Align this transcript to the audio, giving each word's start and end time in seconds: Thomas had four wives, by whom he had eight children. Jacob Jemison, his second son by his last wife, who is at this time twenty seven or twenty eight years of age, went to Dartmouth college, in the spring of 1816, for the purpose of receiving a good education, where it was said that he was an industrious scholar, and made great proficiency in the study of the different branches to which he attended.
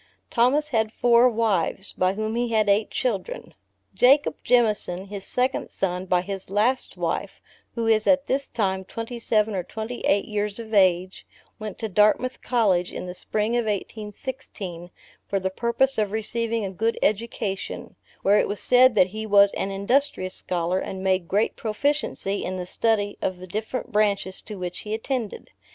Thomas 0.31 0.69
had 0.69 0.91
four 0.91 1.29
wives, 1.29 1.93
by 1.93 2.15
whom 2.15 2.35
he 2.35 2.49
had 2.49 2.67
eight 2.67 2.89
children. 2.89 3.53
Jacob 3.93 4.43
Jemison, 4.43 5.05
his 5.09 5.23
second 5.23 5.69
son 5.69 6.07
by 6.07 6.21
his 6.21 6.49
last 6.49 6.97
wife, 6.97 7.39
who 7.75 7.85
is 7.85 8.07
at 8.07 8.25
this 8.25 8.47
time 8.49 8.83
twenty 8.83 9.19
seven 9.19 9.53
or 9.53 9.61
twenty 9.61 9.99
eight 10.05 10.25
years 10.25 10.57
of 10.57 10.73
age, 10.73 11.27
went 11.59 11.77
to 11.77 11.87
Dartmouth 11.87 12.41
college, 12.41 12.91
in 12.91 13.05
the 13.05 13.13
spring 13.13 13.55
of 13.55 13.65
1816, 13.65 14.89
for 15.27 15.39
the 15.39 15.51
purpose 15.51 15.99
of 15.99 16.11
receiving 16.11 16.65
a 16.65 16.71
good 16.71 16.97
education, 17.03 17.95
where 18.23 18.39
it 18.39 18.47
was 18.47 18.59
said 18.59 18.95
that 18.95 19.09
he 19.09 19.27
was 19.27 19.53
an 19.53 19.69
industrious 19.69 20.33
scholar, 20.33 20.79
and 20.79 21.03
made 21.03 21.27
great 21.27 21.55
proficiency 21.55 22.43
in 22.43 22.57
the 22.57 22.65
study 22.65 23.19
of 23.21 23.37
the 23.37 23.45
different 23.45 23.91
branches 23.91 24.41
to 24.41 24.55
which 24.55 24.79
he 24.79 24.95
attended. 24.95 25.51